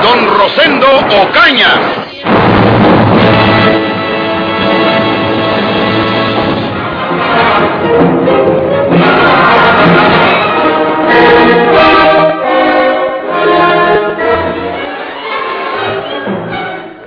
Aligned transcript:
don 0.00 0.38
Rosendo 0.38 0.86
Ocaña. 1.22 1.70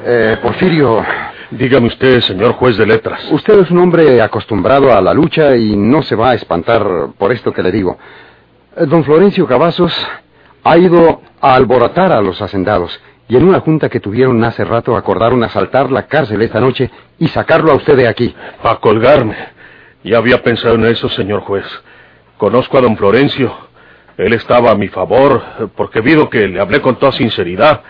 Eh, 0.07 0.37
Porfirio, 0.41 1.03
Dígame 1.51 1.87
usted, 1.87 2.21
señor 2.21 2.53
juez 2.53 2.75
de 2.75 2.85
letras. 2.85 3.21
usted 3.31 3.59
es 3.59 3.71
un 3.71 3.77
hombre 3.77 4.21
acostumbrado 4.21 4.91
a 4.91 4.99
la 4.99 5.13
lucha 5.13 5.55
y 5.55 5.75
no 5.77 6.01
se 6.01 6.15
va 6.15 6.31
a 6.31 6.33
espantar 6.33 6.83
por 7.17 7.31
esto 7.31 7.53
que 7.53 7.63
le 7.63 7.71
digo. 7.71 7.97
Eh, 8.75 8.85
Don 8.87 9.03
Florencio 9.03 9.47
Cavazos 9.47 9.93
ha 10.65 10.77
ido 10.77 11.21
a 11.39 11.55
alborotar 11.55 12.11
a 12.11 12.21
los 12.21 12.41
hacendados 12.41 12.99
y 13.29 13.37
en 13.37 13.47
una 13.47 13.59
junta 13.61 13.87
que 13.89 13.99
tuvieron 14.01 14.43
hace 14.43 14.65
rato 14.65 14.97
acordaron 14.97 15.43
asaltar 15.43 15.89
la 15.91 16.07
cárcel 16.07 16.41
esta 16.41 16.59
noche 16.59 16.91
y 17.17 17.27
sacarlo 17.29 17.71
a 17.71 17.75
usted 17.75 17.95
de 17.95 18.07
aquí. 18.07 18.35
A 18.63 18.75
colgarme. 18.77 19.35
Ya 20.03 20.17
había 20.17 20.43
pensado 20.43 20.75
en 20.75 20.85
eso, 20.85 21.07
señor 21.09 21.41
juez. 21.41 21.65
Conozco 22.37 22.77
a 22.77 22.81
don 22.81 22.97
Florencio. 22.97 23.55
Él 24.17 24.33
estaba 24.33 24.71
a 24.71 24.75
mi 24.75 24.87
favor, 24.89 25.41
porque 25.75 26.01
vido 26.01 26.29
que 26.29 26.47
le 26.47 26.59
hablé 26.59 26.81
con 26.81 26.97
toda 26.97 27.11
sinceridad. 27.13 27.81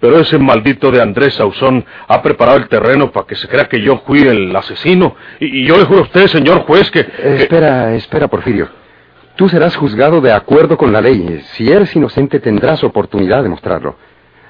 Pero 0.00 0.20
ese 0.20 0.38
maldito 0.38 0.90
de 0.90 1.02
Andrés 1.02 1.34
Sauzón 1.34 1.84
ha 2.06 2.22
preparado 2.22 2.56
el 2.58 2.68
terreno 2.68 3.10
para 3.10 3.26
que 3.26 3.34
se 3.34 3.48
crea 3.48 3.64
que 3.68 3.80
yo 3.82 4.02
fui 4.06 4.20
el 4.20 4.54
asesino. 4.54 5.16
Y, 5.40 5.62
y 5.64 5.66
yo 5.66 5.76
le 5.76 5.84
juro 5.84 6.00
a 6.00 6.02
usted, 6.04 6.26
señor 6.28 6.60
juez, 6.60 6.90
que... 6.90 7.00
Eh, 7.00 7.06
que- 7.18 7.34
Espera, 7.42 7.94
espera, 7.94 8.28
Porfirio. 8.28 8.68
Tú 9.38 9.48
serás 9.48 9.76
juzgado 9.76 10.20
de 10.20 10.32
acuerdo 10.32 10.76
con 10.76 10.92
la 10.92 11.00
ley. 11.00 11.40
Si 11.52 11.70
eres 11.70 11.94
inocente 11.94 12.40
tendrás 12.40 12.82
oportunidad 12.82 13.44
de 13.44 13.48
mostrarlo. 13.48 13.94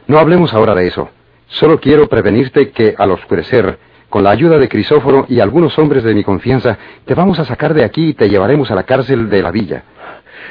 No 0.06 0.18
hablemos 0.18 0.54
ahora 0.54 0.74
de 0.74 0.86
eso. 0.86 1.10
Solo 1.46 1.78
quiero 1.78 2.08
prevenirte 2.08 2.70
que 2.70 2.94
al 2.96 3.10
oscurecer, 3.10 3.78
con 4.08 4.24
la 4.24 4.30
ayuda 4.30 4.56
de 4.56 4.66
Crisóforo 4.66 5.26
y 5.28 5.40
algunos 5.40 5.78
hombres 5.78 6.04
de 6.04 6.14
mi 6.14 6.24
confianza, 6.24 6.78
te 7.04 7.14
vamos 7.14 7.38
a 7.38 7.44
sacar 7.44 7.74
de 7.74 7.84
aquí 7.84 8.06
y 8.08 8.14
te 8.14 8.30
llevaremos 8.30 8.70
a 8.70 8.74
la 8.74 8.84
cárcel 8.84 9.28
de 9.28 9.42
la 9.42 9.50
villa. 9.50 9.82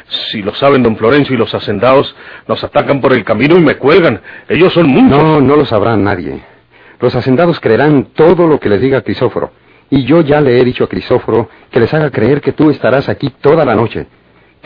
Si 0.08 0.44
lo 0.44 0.54
saben 0.54 0.84
don 0.84 0.98
Florencio 0.98 1.34
y 1.34 1.40
los 1.40 1.56
hacendados, 1.56 2.16
nos 2.48 2.64
atacan 2.64 3.02
por 3.02 3.14
el 3.14 3.24
camino 3.24 3.58
y 3.58 3.62
me 3.62 3.78
cuelgan. 3.78 4.22
Ellos 4.48 4.72
son 4.72 4.86
muchos. 4.86 5.18
No, 5.18 5.42
no 5.42 5.56
lo 5.56 5.66
sabrá 5.66 5.98
nadie. 5.98 6.44
Los 7.00 7.16
hacendados 7.16 7.60
creerán 7.60 8.10
todo 8.14 8.46
lo 8.46 8.60
que 8.60 8.70
les 8.70 8.82
diga 8.82 9.02
Crisóforo. 9.02 9.50
Y 9.90 10.04
yo 10.04 10.22
ya 10.22 10.42
le 10.42 10.60
he 10.60 10.64
dicho 10.64 10.84
a 10.84 10.90
Crisóforo 10.90 11.50
que 11.72 11.80
les 11.80 11.92
haga 11.92 12.12
creer 12.12 12.40
que 12.40 12.52
tú 12.52 12.70
estarás 12.70 13.10
aquí 13.10 13.34
toda 13.42 13.66
la 13.66 13.74
noche. 13.74 14.06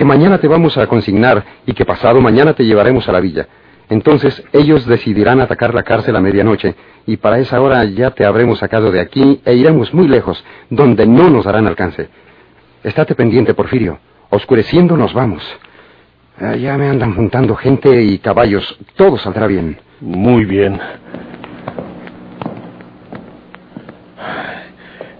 Que 0.01 0.05
mañana 0.05 0.39
te 0.39 0.47
vamos 0.47 0.79
a 0.79 0.87
consignar 0.87 1.45
y 1.63 1.73
que 1.73 1.85
pasado 1.85 2.19
mañana 2.21 2.55
te 2.55 2.65
llevaremos 2.65 3.07
a 3.07 3.11
la 3.11 3.19
villa. 3.19 3.47
Entonces 3.87 4.43
ellos 4.51 4.87
decidirán 4.87 5.39
atacar 5.39 5.75
la 5.75 5.83
cárcel 5.83 6.15
a 6.15 6.19
medianoche 6.19 6.73
y 7.05 7.17
para 7.17 7.37
esa 7.37 7.61
hora 7.61 7.83
ya 7.83 8.09
te 8.09 8.25
habremos 8.25 8.57
sacado 8.57 8.91
de 8.91 8.99
aquí 8.99 9.39
e 9.45 9.53
iremos 9.53 9.93
muy 9.93 10.07
lejos, 10.07 10.43
donde 10.71 11.05
no 11.05 11.29
nos 11.29 11.45
darán 11.45 11.67
alcance. 11.67 12.09
Estate 12.83 13.13
pendiente, 13.13 13.53
Porfirio. 13.53 13.99
Oscureciendo 14.31 14.97
nos 14.97 15.13
vamos. 15.13 15.43
Ah, 16.39 16.55
ya 16.55 16.75
me 16.79 16.89
andan 16.89 17.13
juntando 17.13 17.55
gente 17.55 18.01
y 18.01 18.17
caballos. 18.17 18.79
Todo 18.95 19.19
saldrá 19.19 19.45
bien. 19.45 19.77
Muy 19.99 20.45
bien. 20.45 20.81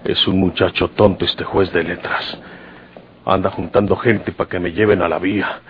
Es 0.02 0.26
un 0.26 0.40
muchacho 0.40 0.88
tonto 0.88 1.24
este 1.24 1.44
juez 1.44 1.72
de 1.72 1.84
letras. 1.84 2.36
Anda 3.24 3.50
juntando 3.50 3.96
gente 3.96 4.32
para 4.32 4.48
que 4.48 4.58
me 4.58 4.72
lleven 4.72 5.02
a 5.02 5.08
la 5.08 5.18
vía. 5.18 5.60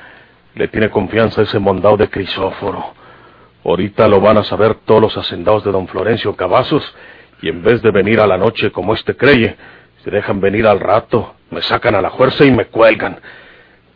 Le 0.54 0.68
tiene 0.68 0.90
confianza 0.90 1.42
ese 1.42 1.58
mondao 1.58 1.96
de 1.96 2.08
Crisóforo. 2.08 2.94
Ahorita 3.64 4.08
lo 4.08 4.20
van 4.20 4.38
a 4.38 4.44
saber 4.44 4.74
todos 4.86 5.00
los 5.00 5.16
hacendados 5.16 5.64
de 5.64 5.70
don 5.70 5.86
Florencio 5.86 6.34
Cavazos 6.34 6.94
y 7.40 7.48
en 7.48 7.62
vez 7.62 7.82
de 7.82 7.90
venir 7.90 8.20
a 8.20 8.26
la 8.26 8.36
noche 8.36 8.70
como 8.70 8.94
este 8.94 9.16
creye, 9.16 9.56
se 10.02 10.10
dejan 10.10 10.40
venir 10.40 10.66
al 10.66 10.80
rato, 10.80 11.34
me 11.50 11.62
sacan 11.62 11.94
a 11.94 12.02
la 12.02 12.10
fuerza 12.10 12.44
y 12.44 12.50
me 12.50 12.66
cuelgan. 12.66 13.20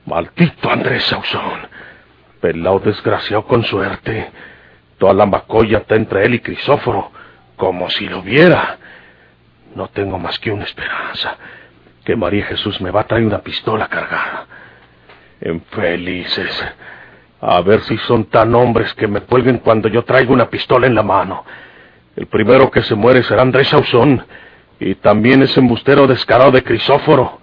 Maldito 0.05 0.71
Andrés 0.71 1.05
Sauzón. 1.05 1.61
Pelao 2.41 2.79
desgraciado 2.79 3.45
con 3.45 3.65
suerte. 3.65 4.31
Toda 4.99 5.15
la 5.15 5.27
macolla 5.27 5.79
está 5.79 5.97
entre 5.97 6.25
él 6.25 6.35
y 6.35 6.41
Crisóforo, 6.41 7.11
como 7.57 7.91
si 7.91 8.09
lo 8.09 8.23
viera. 8.23 8.79
No 9.75 9.89
tengo 9.89 10.19
más 10.19 10.39
que 10.39 10.51
una 10.51 10.65
esperanza, 10.65 11.37
que 12.07 12.15
María 12.15 12.47
Jesús 12.47 12.81
me 12.81 12.93
va 12.93 13.01
a 13.01 13.07
traer 13.07 13.27
una 13.27 13.41
pistola 13.41 13.89
cargada. 13.89 14.47
Infelices. 15.45 16.65
A 17.41 17.61
ver 17.63 17.81
si 17.81 17.99
son 17.99 18.27
tan 18.27 18.55
hombres 18.55 18.95
que 18.95 19.09
me 19.09 19.23
cuelguen 19.23 19.59
cuando 19.59 19.89
yo 19.89 20.05
traigo 20.05 20.33
una 20.33 20.49
pistola 20.49 20.87
en 20.87 20.95
la 20.95 21.03
mano. 21.03 21.45
El 22.15 22.27
primero 22.29 22.71
que 22.71 22.83
se 22.83 22.95
muere 22.95 23.25
será 23.25 23.43
Andrés 23.43 23.69
Sauzón, 23.69 24.25
y 24.79 24.95
también 24.95 25.43
ese 25.43 25.59
embustero 25.59 26.07
descarado 26.07 26.53
de 26.53 26.63
Crisóforo. 26.63 27.41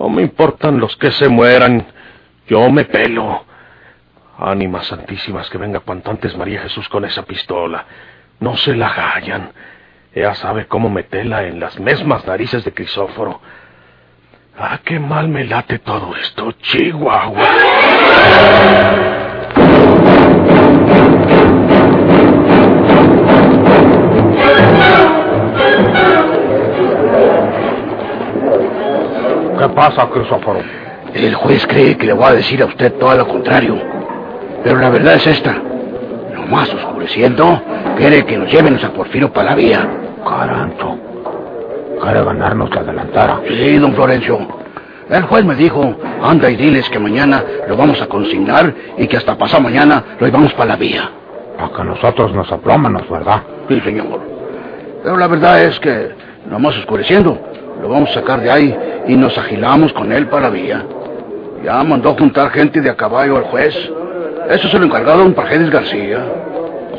No 0.00 0.08
me 0.08 0.22
importan 0.22 0.78
los 0.78 0.96
que 0.96 1.12
se 1.12 1.28
mueran, 1.28 1.86
yo 2.48 2.70
me 2.70 2.86
pelo. 2.86 3.44
Ánimas 4.38 4.86
santísimas 4.86 5.50
que 5.50 5.58
venga 5.58 5.80
cuanto 5.80 6.10
antes 6.10 6.34
María 6.34 6.62
Jesús 6.62 6.88
con 6.88 7.04
esa 7.04 7.24
pistola. 7.24 7.84
No 8.40 8.56
se 8.56 8.74
la 8.74 8.88
hallan. 8.88 9.52
Ella 10.14 10.34
sabe 10.34 10.66
cómo 10.66 10.88
meterla 10.88 11.44
en 11.44 11.60
las 11.60 11.78
mismas 11.78 12.26
narices 12.26 12.64
de 12.64 12.72
Crisóforo. 12.72 13.42
Ah, 14.58 14.80
qué 14.84 15.00
mal 15.00 15.28
me 15.28 15.44
late 15.44 15.78
todo 15.78 16.14
esto, 16.16 16.52
Chihuahua. 16.52 17.48
¿Qué 29.58 29.68
pasa, 29.70 30.08
Crisóforo? 30.10 30.60
El 31.14 31.34
juez 31.34 31.66
cree 31.66 31.96
que 31.96 32.06
le 32.06 32.12
voy 32.12 32.26
a 32.26 32.32
decir 32.32 32.62
a 32.62 32.66
usted 32.66 32.92
todo 32.94 33.14
lo 33.16 33.26
contrario. 33.26 33.78
Pero 34.64 34.78
la 34.78 34.90
verdad 34.90 35.14
es 35.14 35.26
esta. 35.26 35.54
Nomás 36.34 36.72
oscureciendo, 36.74 37.62
quiere 37.96 38.24
que 38.26 38.36
nos 38.36 38.50
lleven 38.52 38.78
a 38.84 38.90
Porfirio 38.90 39.32
para 39.32 39.50
la 39.50 39.56
vía. 39.56 39.88
Carancho. 40.24 40.91
Quiere 42.02 42.24
ganarnos 42.24 42.74
la 42.74 42.82
delantera. 42.82 43.40
Sí, 43.46 43.78
don 43.78 43.94
Florencio. 43.94 44.38
El 45.08 45.22
juez 45.22 45.44
me 45.44 45.54
dijo, 45.54 45.94
anda 46.20 46.50
y 46.50 46.56
diles 46.56 46.88
que 46.90 46.98
mañana 46.98 47.44
lo 47.68 47.76
vamos 47.76 48.02
a 48.02 48.08
consignar 48.08 48.74
y 48.98 49.06
que 49.06 49.18
hasta 49.18 49.38
pasado 49.38 49.62
mañana 49.62 50.02
lo 50.18 50.26
llevamos 50.26 50.52
para 50.54 50.70
la 50.70 50.76
vía. 50.76 51.08
Para 51.56 51.72
que 51.72 51.84
nosotros 51.84 52.34
nos 52.34 52.50
aplómanos, 52.50 53.08
¿verdad? 53.08 53.42
Sí, 53.68 53.80
señor. 53.82 54.20
Pero 55.04 55.16
la 55.16 55.28
verdad 55.28 55.62
es 55.62 55.78
que, 55.78 56.10
nomás 56.50 56.76
oscureciendo, 56.78 57.38
lo 57.80 57.88
vamos 57.88 58.10
a 58.10 58.14
sacar 58.14 58.40
de 58.40 58.50
ahí 58.50 58.76
y 59.06 59.14
nos 59.14 59.38
agilamos 59.38 59.92
con 59.92 60.10
él 60.10 60.26
para 60.26 60.48
la 60.48 60.50
vía. 60.50 60.84
Ya 61.62 61.84
mandó 61.84 62.14
juntar 62.14 62.50
gente 62.50 62.80
de 62.80 62.90
a 62.90 62.96
caballo 62.96 63.36
al 63.36 63.44
juez. 63.44 63.76
Eso 64.50 64.68
se 64.68 64.78
lo 64.78 64.86
encargó 64.86 65.12
don 65.18 65.34
Pargedes 65.34 65.70
García. 65.70 66.18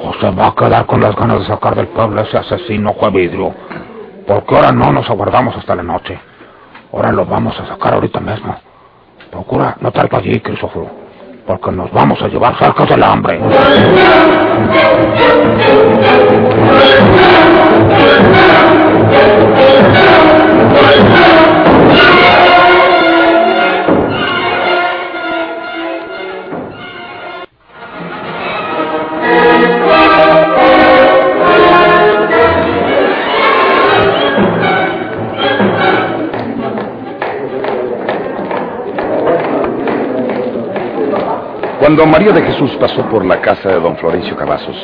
O 0.02 0.14
se 0.22 0.30
va 0.32 0.48
a 0.48 0.56
quedar 0.56 0.86
con 0.86 1.02
las 1.02 1.14
ganas 1.16 1.40
de 1.40 1.48
sacar 1.48 1.76
del 1.76 1.88
pueblo 1.88 2.22
ese 2.22 2.38
asesino 2.38 2.94
fue 2.94 3.10
vidrio. 3.12 3.54
Porque 4.28 4.56
ahora 4.56 4.72
no 4.72 4.92
nos 4.92 5.10
aguardamos 5.10 5.56
hasta 5.58 5.76
la 5.76 5.84
noche. 5.84 6.20
Ahora 6.92 7.12
lo 7.12 7.26
vamos 7.26 7.60
a 7.60 7.68
sacar 7.68 7.94
ahorita 7.96 8.20
mismo. 8.20 8.56
Procura 9.32 9.76
no 9.80 9.90
estar 9.90 10.10
allí, 10.16 10.40
Crisóforo. 10.40 10.90
Porque 11.46 11.72
nos 11.72 11.92
vamos 11.92 12.22
a 12.22 12.28
llevar 12.28 12.58
cerca 12.58 12.86
del 12.86 13.04
hambre. 13.04 13.40
Cuando 41.84 42.06
María 42.06 42.32
de 42.32 42.42
Jesús 42.44 42.72
pasó 42.80 43.04
por 43.10 43.26
la 43.26 43.42
casa 43.42 43.68
de 43.68 43.78
don 43.78 43.98
Florencio 43.98 44.38
Cavazos, 44.38 44.78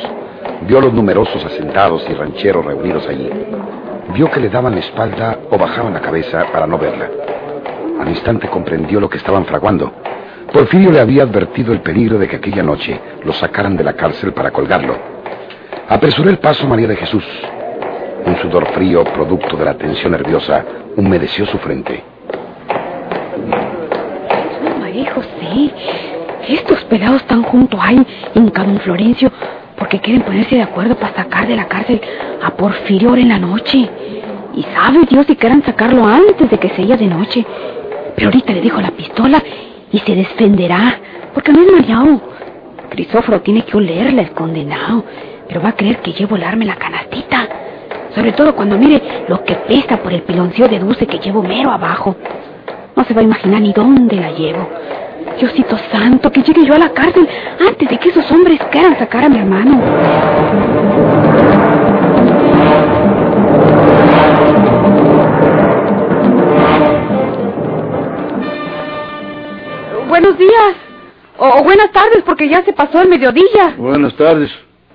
vio 0.68 0.82
los 0.82 0.92
numerosos 0.92 1.42
asentados 1.42 2.06
y 2.10 2.12
rancheros 2.12 2.62
reunidos 2.62 3.08
allí. 3.08 3.30
Vio 4.12 4.30
que 4.30 4.38
le 4.38 4.50
daban 4.50 4.74
la 4.74 4.80
espalda 4.80 5.38
o 5.50 5.56
bajaban 5.56 5.94
la 5.94 6.02
cabeza 6.02 6.44
para 6.52 6.66
no 6.66 6.76
verla. 6.76 7.08
Al 8.02 8.06
instante 8.06 8.48
comprendió 8.48 9.00
lo 9.00 9.08
que 9.08 9.16
estaban 9.16 9.46
fraguando. 9.46 9.90
Porfirio 10.52 10.92
le 10.92 11.00
había 11.00 11.22
advertido 11.22 11.72
el 11.72 11.80
peligro 11.80 12.18
de 12.18 12.28
que 12.28 12.36
aquella 12.36 12.62
noche 12.62 13.00
lo 13.24 13.32
sacaran 13.32 13.78
de 13.78 13.84
la 13.84 13.94
cárcel 13.94 14.34
para 14.34 14.50
colgarlo. 14.50 14.94
Apresuró 15.88 16.28
el 16.28 16.38
paso 16.38 16.66
María 16.66 16.86
de 16.86 16.96
Jesús. 16.96 17.24
Un 18.26 18.36
sudor 18.42 18.66
frío, 18.74 19.04
producto 19.04 19.56
de 19.56 19.64
la 19.64 19.72
tensión 19.72 20.12
nerviosa, 20.12 20.62
humedeció 20.98 21.46
su 21.46 21.56
frente. 21.60 22.04
María 24.78 25.14
José, 25.14 26.09
estos 26.54 26.82
pelados 26.84 27.22
están 27.22 27.42
junto 27.42 27.80
ahí, 27.80 28.04
en 28.34 28.46
Don 28.46 28.80
Florencio, 28.80 29.30
porque 29.76 30.00
quieren 30.00 30.22
ponerse 30.22 30.56
de 30.56 30.62
acuerdo 30.62 30.94
para 30.96 31.14
sacar 31.14 31.46
de 31.46 31.56
la 31.56 31.66
cárcel 31.66 32.00
a 32.42 32.50
Porfirio 32.50 33.16
en 33.16 33.28
la 33.28 33.38
noche. 33.38 33.88
Y 34.54 34.62
sabe 34.74 35.06
Dios 35.08 35.26
si 35.26 35.36
quieran 35.36 35.62
sacarlo 35.62 36.04
antes 36.04 36.50
de 36.50 36.58
que 36.58 36.70
sea 36.70 36.96
de 36.96 37.06
noche. 37.06 37.46
Pero 38.16 38.28
ahorita 38.28 38.52
le 38.52 38.60
dijo 38.60 38.80
la 38.80 38.90
pistola 38.90 39.42
y 39.92 39.98
se 39.98 40.14
defenderá, 40.14 40.98
porque 41.32 41.52
no 41.52 41.62
es 41.62 41.72
mareado. 41.72 42.20
Crisóforo 42.90 43.40
tiene 43.40 43.62
que 43.62 43.76
olerla, 43.76 44.22
el 44.22 44.32
condenado, 44.32 45.04
pero 45.48 45.62
va 45.62 45.70
a 45.70 45.76
creer 45.76 45.98
que 45.98 46.12
llevo 46.12 46.36
el 46.36 46.44
arma 46.44 46.62
en 46.62 46.68
la 46.68 46.76
canastita. 46.76 47.48
Sobre 48.14 48.32
todo 48.32 48.54
cuando 48.54 48.76
mire 48.76 49.24
lo 49.28 49.44
que 49.44 49.54
pesa 49.54 49.96
por 49.98 50.12
el 50.12 50.22
piloncillo 50.22 50.68
de 50.68 50.80
dulce 50.80 51.06
que 51.06 51.18
llevo 51.18 51.42
mero 51.42 51.70
abajo. 51.70 52.16
No 52.96 53.04
se 53.04 53.14
va 53.14 53.20
a 53.20 53.24
imaginar 53.24 53.60
ni 53.60 53.72
dónde 53.72 54.16
la 54.16 54.32
llevo. 54.32 54.68
Diosito 55.38 55.76
santo, 55.90 56.30
que 56.30 56.42
llegue 56.42 56.66
yo 56.66 56.74
a 56.74 56.78
la 56.78 56.90
cárcel 56.90 57.28
antes 57.66 57.88
de 57.88 57.98
que 57.98 58.08
esos 58.10 58.30
hombres 58.30 58.60
quieran 58.70 58.98
sacar 58.98 59.24
a 59.24 59.28
mi 59.28 59.38
hermano. 59.38 59.80
Buenos 70.08 70.36
días. 70.36 70.74
O, 71.38 71.62
buenas 71.62 71.90
tardes, 71.92 72.22
porque 72.26 72.48
ya 72.48 72.62
se 72.64 72.72
pasó 72.72 73.00
el 73.00 73.08
mediodía. 73.08 73.74
Buenas 73.78 74.14
tardes. 74.16 74.50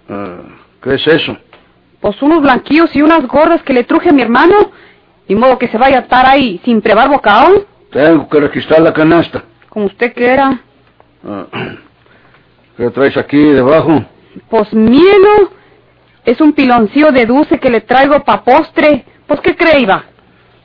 Ah, 0.07 0.41
¿Qué 0.83 0.93
es 0.93 1.07
eso? 1.07 1.35
Pues 1.99 2.21
unos 2.21 2.41
blanquillos 2.43 2.95
y 2.95 3.01
unas 3.01 3.25
gordas 3.25 3.63
que 3.63 3.73
le 3.73 3.83
truje 3.83 4.09
a 4.09 4.13
mi 4.13 4.21
hermano. 4.21 4.71
Y 5.27 5.33
modo 5.33 5.57
que 5.57 5.67
se 5.69 5.77
vaya 5.79 5.97
a 5.97 6.01
estar 6.01 6.27
ahí 6.27 6.61
sin 6.63 6.81
prevar 6.81 7.09
bocado. 7.09 7.65
Tengo 7.91 8.29
que 8.29 8.39
registrar 8.39 8.81
la 8.81 8.93
canasta. 8.93 9.43
Como 9.75 9.88
usted 9.88 10.13
quiera. 10.13 10.62
Ah, 11.27 11.48
¿Qué 12.77 12.89
traes 12.92 13.18
aquí 13.18 13.38
debajo? 13.38 14.06
Pues 14.50 14.72
mielo. 14.74 15.51
Es 16.24 16.39
un 16.39 16.54
piloncillo 16.54 17.12
de 17.12 17.25
dulce 17.25 17.60
que 17.60 17.69
le 17.69 17.81
traigo 17.81 18.24
pa' 18.24 18.42
postre. 18.42 19.04
Pues, 19.27 19.42
¿qué 19.42 19.54
cree, 19.54 19.81
Iba? 19.81 20.06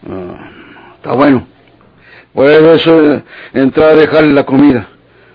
Ah, 0.09 0.93
está 0.95 1.13
bueno. 1.15 1.45
Puedes 2.33 2.87
eh, 2.87 3.23
entrar 3.53 3.91
a 3.91 3.97
dejarle 3.97 4.33
la 4.33 4.47
comida. 4.47 4.87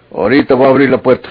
Ahorita 0.09 0.55
voy 0.55 0.67
a 0.67 0.69
abrir 0.69 0.89
la 0.89 0.99
puerta. 0.99 1.27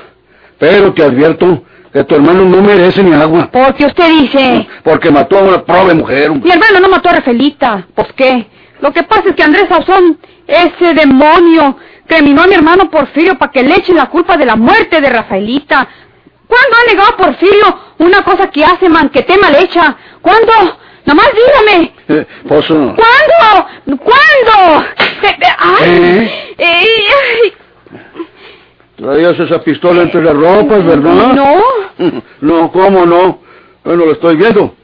Pero 0.58 0.92
te 0.92 1.02
advierto 1.02 1.64
que 1.94 2.04
tu 2.04 2.14
hermano 2.14 2.44
no 2.44 2.60
merece 2.60 3.02
ni 3.02 3.14
agua. 3.14 3.50
¿Por 3.50 3.74
qué 3.74 3.86
usted 3.86 4.20
dice? 4.20 4.68
Porque 4.82 5.10
mató 5.10 5.38
a 5.38 5.44
una 5.44 5.64
pobre 5.64 5.94
mujer. 5.94 6.30
Mi 6.30 6.50
hermano 6.50 6.78
no 6.78 6.90
mató 6.90 7.08
a 7.08 7.14
Rafaelita. 7.14 7.86
¿Pues 7.94 8.12
qué? 8.12 8.46
Lo 8.82 8.92
que 8.92 9.02
pasa 9.02 9.30
es 9.30 9.34
que 9.34 9.42
Andrés 9.42 9.64
Sauzón, 9.70 10.18
ese 10.46 10.92
demonio, 10.92 11.78
criminó 12.06 12.42
a 12.42 12.46
mi 12.46 12.54
hermano 12.54 12.90
Porfirio 12.90 13.36
para 13.38 13.52
que 13.52 13.62
le 13.62 13.76
eche 13.76 13.92
la 13.94 14.06
culpa 14.06 14.36
de 14.36 14.46
la 14.46 14.56
muerte 14.56 15.00
de 15.00 15.10
Rafaelita. 15.10 15.88
¿Cuándo 16.46 16.76
ha 16.76 16.92
negado 16.92 17.16
Porfirio 17.16 17.78
una 17.98 18.22
cosa 18.22 18.50
que 18.50 18.64
hace 18.64 18.88
man 18.88 19.08
que 19.08 19.22
tema 19.22 19.50
le 19.50 19.62
echa? 19.62 19.96
¿Cuándo? 20.20 20.52
Nomás 21.06 21.30
dígame. 21.34 21.92
Eh, 22.08 22.26
uh, 22.44 22.48
¿Cuándo? 22.48 23.98
¿Cuándo? 24.02 24.86
Eh, 25.22 25.28
eh, 25.28 25.46
ay, 25.58 25.90
¿Eh? 25.90 26.54
eh, 26.58 27.52
traías 28.96 29.38
esa 29.38 29.60
pistola 29.62 30.02
entre 30.02 30.22
las 30.22 30.34
ropas, 30.34 30.84
¿verdad? 30.84 31.32
No. 31.32 31.62
No, 32.40 32.72
¿cómo 32.72 33.06
no? 33.06 33.40
Bueno, 33.84 34.06
lo 34.06 34.12
estoy 34.12 34.36
viendo. 34.36 34.74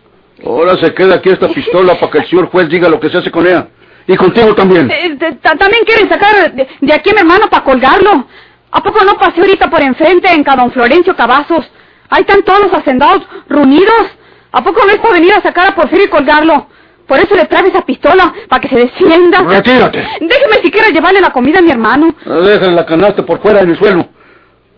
Ahora 0.47 0.77
se 0.79 0.95
queda 0.95 1.17
aquí 1.17 1.31
esta 1.31 1.49
pistola 1.49 1.99
para 1.99 2.13
que 2.13 2.19
el 2.19 2.27
señor 2.27 2.47
juez 2.51 2.69
diga 2.69 2.89
lo 2.89 3.01
que 3.01 3.11
se 3.11 3.19
hace 3.19 3.31
con 3.31 3.47
ella. 3.47 3.69
Y 4.07 4.17
contigo 4.17 4.55
también. 4.55 4.91
Eh, 4.91 5.15
de- 5.17 5.33
ta- 5.37 5.57
También 5.57 5.85
quieren 5.85 6.09
sacar 6.09 6.53
de, 6.55 6.69
de 6.81 6.93
aquí 6.93 7.11
a 7.11 7.15
mi 7.15 7.21
hermano 7.21 7.49
para 7.51 7.65
colgarlo. 7.65 8.27
¿A 8.73 8.83
poco 8.83 9.05
no 9.05 9.17
pasé 9.19 9.41
ahorita 9.41 9.69
por 9.71 9.83
enfrente 9.83 10.31
en 10.33 10.43
Don 10.43 10.71
Florencio 10.73 11.15
Cavazos? 11.17 11.71
Ahí 12.09 12.21
están 12.23 12.43
todos 12.43 12.61
los 12.63 12.75
hacendados 12.75 13.23
reunidos. 13.49 14.07
¿A 14.53 14.63
poco 14.63 14.81
no 14.85 14.91
es 14.91 14.99
para 14.99 15.15
venir 15.15 15.33
a 15.33 15.41
sacar 15.43 15.69
a 15.69 15.75
Porfirio 15.75 16.07
y 16.07 16.09
colgarlo? 16.09 16.67
Por 17.07 17.19
eso 17.19 17.35
le 17.35 17.45
trae 17.47 17.67
esa 17.69 17.83
pistola, 17.85 18.33
para 18.49 18.61
que 18.61 18.69
se 18.69 18.77
defienda. 18.77 19.43
Retírate. 19.43 19.99
Déjeme 20.21 20.63
siquiera 20.63 20.89
llevarle 20.91 21.21
la 21.21 21.31
comida 21.33 21.59
a 21.59 21.63
mi 21.63 21.71
hermano. 21.71 22.15
Dejen 22.25 22.77
la 22.77 22.87
canasta 22.87 23.25
por 23.27 23.41
fuera 23.43 23.61
en 23.63 23.71
el 23.71 23.79
suelo. 23.79 24.09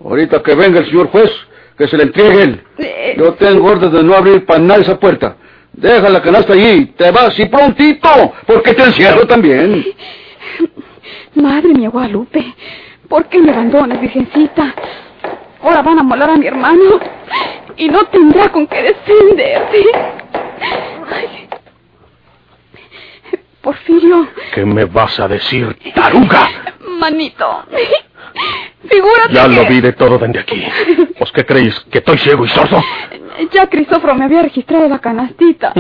Ahorita 0.03 0.43
que 0.43 0.55
venga 0.55 0.81
el 0.81 0.87
señor 0.87 1.09
juez, 1.09 1.31
que 1.77 1.87
se 1.89 1.97
le 1.97 2.05
entregue 2.05 2.43
él. 2.43 2.65
Eh, 2.79 3.15
Yo 3.19 3.35
tengo 3.35 3.67
orden 3.69 3.93
de 3.93 4.03
no 4.03 4.15
abrir 4.15 4.45
para 4.47 4.61
nada 4.61 4.81
esa 4.81 4.99
puerta. 4.99 5.37
Deja 5.75 6.09
la 6.11 6.21
canasta 6.23 6.53
allí, 6.53 6.87
te 6.97 7.11
vas 7.11 7.39
y 7.39 7.47
prontito, 7.47 8.09
porque 8.47 8.75
te 8.75 8.83
encierro 8.85 9.27
también. 9.27 9.85
Madre 11.35 11.69
mía, 11.75 11.89
Guadalupe, 11.89 12.55
¿por 13.09 13.27
qué 13.29 13.39
me 13.39 13.53
abandonas, 13.53 14.01
virgencita? 14.01 14.75
Ahora 15.63 15.83
van 15.83 15.99
a 15.99 16.03
molar 16.03 16.31
a 16.31 16.37
mi 16.37 16.47
hermano 16.47 17.01
y 17.77 17.89
no 17.89 18.05
tendrá 18.07 18.49
con 18.51 18.67
qué 18.67 18.83
defenderse. 18.83 19.85
Ay. 21.11 21.49
Porfirio, 23.63 24.27
¿Qué 24.55 24.65
me 24.65 24.85
vas 24.87 25.19
a 25.21 25.29
decir, 25.29 25.77
taruga? 25.95 26.49
manito, 26.99 27.65
figúrate 28.89 29.33
Ya 29.33 29.49
que... 29.49 29.55
lo 29.55 29.67
vi 29.67 29.81
de 29.81 29.93
todo 29.93 30.19
desde 30.19 30.41
aquí. 30.41 30.63
¿Pues 31.19 31.31
qué 31.33 31.45
creéis? 31.45 31.79
¿Que 31.91 31.99
estoy 31.99 32.19
ciego 32.19 32.45
y 32.45 32.49
sordo? 32.49 32.83
Ya 33.53 33.67
Cristóforo 33.69 34.15
me 34.15 34.25
había 34.25 34.43
registrado 34.43 34.89
la 34.89 34.99
canastita 34.99 35.73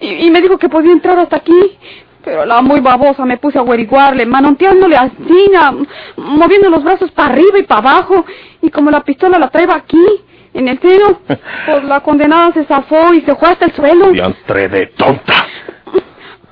y, 0.00 0.26
y 0.26 0.30
me 0.30 0.40
dijo 0.40 0.58
que 0.58 0.68
podía 0.68 0.92
entrar 0.92 1.18
hasta 1.18 1.36
aquí. 1.36 1.78
Pero 2.24 2.46
la 2.46 2.62
muy 2.62 2.80
babosa 2.80 3.26
me 3.26 3.36
puse 3.36 3.58
a 3.58 3.60
averiguarle, 3.60 4.24
manonteándole 4.24 4.96
así, 4.96 5.50
moviendo 6.16 6.70
los 6.70 6.82
brazos 6.82 7.10
para 7.10 7.34
arriba 7.34 7.58
y 7.58 7.64
para 7.64 7.80
abajo. 7.80 8.24
Y 8.62 8.70
como 8.70 8.90
la 8.90 9.02
pistola 9.02 9.38
la 9.38 9.48
traía 9.50 9.74
aquí, 9.74 10.02
en 10.54 10.68
el 10.68 10.80
seno, 10.80 11.20
pues 11.66 11.84
la 11.84 12.00
condenada 12.00 12.52
se 12.54 12.64
zafó 12.64 13.12
y 13.12 13.20
se 13.22 13.34
fue 13.34 13.48
hasta 13.50 13.66
el 13.66 13.72
suelo. 13.74 14.10
Diantre 14.10 14.68
de 14.68 14.86
tonta. 14.96 15.46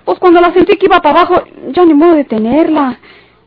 Pues 0.05 0.19
cuando 0.19 0.41
la 0.43 0.53
sentí 0.53 0.77
que 0.77 0.87
iba 0.87 1.01
para 1.01 1.21
abajo, 1.23 1.43
ya 1.69 1.85
ni 1.87 1.95
modo 1.95 2.17
de 2.17 2.25
tenerla. 2.25 2.99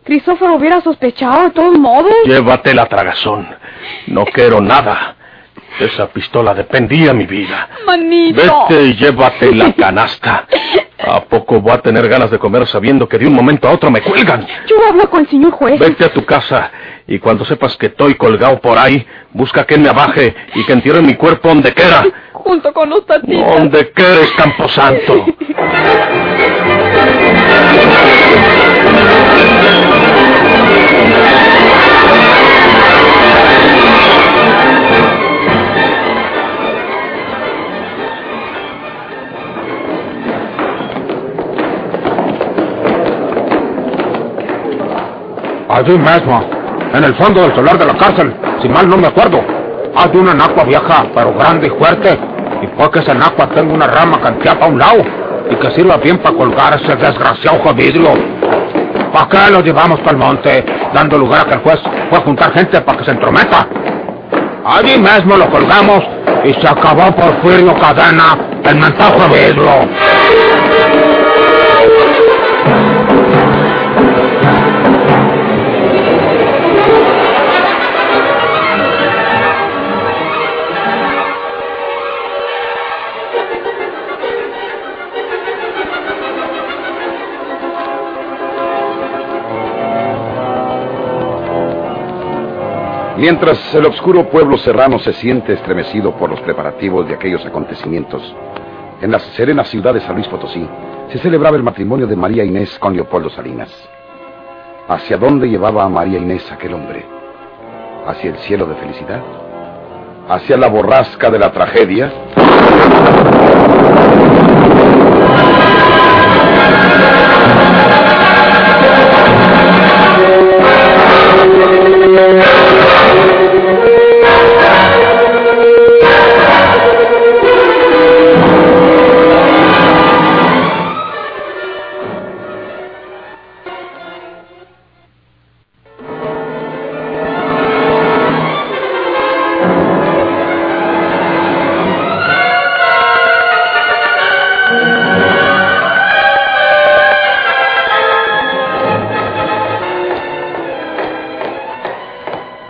Cristóforo 0.05 0.55
hubiera 0.55 0.81
sospechado 0.81 1.45
de 1.45 1.49
todos 1.49 1.77
modos. 1.79 2.13
Llévate 2.25 2.75
la 2.75 2.85
tragazón. 2.85 3.47
No 4.07 4.23
quiero 4.25 4.61
nada. 4.61 5.15
Esa 5.79 6.07
pistola 6.07 6.53
dependía 6.53 7.11
mi 7.11 7.25
vida. 7.25 7.67
Manito. 7.87 8.67
Vete 8.69 8.83
y 8.83 8.95
llévate 8.95 9.53
la 9.53 9.73
canasta. 9.73 10.45
¿A 10.99 11.21
poco 11.21 11.59
voy 11.59 11.73
a 11.73 11.79
tener 11.79 12.07
ganas 12.07 12.29
de 12.29 12.37
comer 12.37 12.67
sabiendo 12.67 13.09
que 13.09 13.17
de 13.17 13.27
un 13.27 13.33
momento 13.33 13.67
a 13.67 13.71
otro 13.71 13.89
me 13.89 14.01
cuelgan? 14.01 14.45
Yo 14.67 14.75
hablo 14.87 15.09
con 15.09 15.21
el 15.21 15.29
señor 15.29 15.51
juez. 15.51 15.79
Vete 15.79 16.05
a 16.05 16.13
tu 16.13 16.23
casa 16.23 16.69
y 17.07 17.17
cuando 17.17 17.43
sepas 17.43 17.75
que 17.75 17.87
estoy 17.87 18.13
colgado 18.13 18.61
por 18.61 18.77
ahí, 18.77 19.05
busca 19.33 19.65
que 19.65 19.77
me 19.77 19.89
abaje 19.89 20.35
y 20.53 20.63
que 20.65 20.73
entierre 20.73 21.01
mi 21.01 21.15
cuerpo 21.15 21.49
donde 21.49 21.73
quiera. 21.73 22.03
Junto 22.31 22.71
con 22.73 22.91
los 22.91 23.05
tatitas. 23.07 23.57
Donde 23.57 23.91
quieres, 23.91 24.31
Camposanto. 24.37 25.25
Allí 45.75 45.97
mismo, 45.97 46.41
en 46.93 47.03
el 47.03 47.13
fondo 47.15 47.41
del 47.41 47.53
solar 47.53 47.77
de 47.77 47.85
la 47.85 47.97
cárcel, 47.97 48.33
si 48.61 48.69
mal 48.69 48.87
no 48.87 48.95
me 48.95 49.07
acuerdo, 49.07 49.41
hay 49.93 50.17
una 50.17 50.31
enacua 50.31 50.63
vieja, 50.63 51.05
pero 51.13 51.33
grande 51.33 51.67
y 51.67 51.69
fuerte. 51.71 52.17
Y 52.61 52.67
puede 52.67 52.91
que 52.91 52.99
esa 52.99 53.11
enacua 53.11 53.47
tenga 53.47 53.73
una 53.73 53.87
rama 53.87 54.21
canteada 54.21 54.65
a 54.65 54.69
un 54.69 54.79
lado 54.79 55.03
y 55.49 55.55
que 55.55 55.71
sirva 55.71 55.97
bien 55.97 56.17
para 56.19 56.33
colgar 56.35 56.79
ese 56.81 56.95
desgraciado 56.95 57.73
vidrio. 57.73 58.34
¿Para 59.15 59.29
qué 59.29 59.49
lo 59.49 59.61
llevamos 59.61 59.97
para 59.99 60.11
el 60.11 60.17
monte, 60.17 60.65
dando 60.93 61.17
lugar 61.17 61.43
a 61.43 61.45
que 61.45 61.53
el 61.53 61.59
juez 61.61 61.79
pueda 62.09 62.21
juntar 62.23 62.51
gente 62.51 62.81
para 62.81 62.97
que 62.97 63.05
se 63.05 63.11
entrometa? 63.11 63.65
Allí 64.65 64.99
mismo 64.99 65.37
lo 65.37 65.49
colgamos 65.49 66.03
y 66.43 66.51
se 66.51 66.67
acabó 66.67 67.09
Porfirio 67.15 67.73
Cadena, 67.79 68.37
el 68.65 68.75
mentajo 68.75 69.29
vidrio. 69.29 69.87
Mientras 93.17 93.73
el 93.73 93.85
oscuro 93.85 94.29
pueblo 94.29 94.57
serrano 94.57 94.99
se 94.99 95.13
siente 95.13 95.53
estremecido 95.53 96.17
por 96.17 96.29
los 96.29 96.41
preparativos 96.41 97.07
de 97.07 97.13
aquellos 97.13 97.45
acontecimientos, 97.45 98.35
en 99.01 99.09
la 99.09 99.19
serena 99.19 99.63
ciudad 99.63 99.93
de 99.93 100.01
San 100.01 100.15
Luis 100.15 100.27
Potosí 100.27 100.67
se 101.09 101.19
celebraba 101.19 101.55
el 101.55 101.63
matrimonio 101.63 102.07
de 102.07 102.15
María 102.17 102.43
Inés 102.43 102.77
con 102.77 102.93
Leopoldo 102.93 103.29
Salinas. 103.29 103.71
¿Hacia 104.89 105.17
dónde 105.17 105.47
llevaba 105.47 105.85
a 105.85 105.89
María 105.89 106.19
Inés 106.19 106.51
aquel 106.51 106.73
hombre? 106.73 107.05
¿Hacia 108.05 108.31
el 108.31 108.37
cielo 108.39 108.65
de 108.65 108.75
felicidad? 108.75 109.21
¿Hacia 110.27 110.57
la 110.57 110.67
borrasca 110.67 111.31
de 111.31 111.39
la 111.39 111.51
tragedia? 111.53 112.11